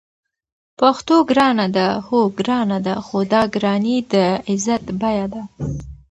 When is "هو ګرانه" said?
2.07-2.77